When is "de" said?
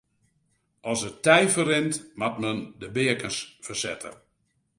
2.79-2.87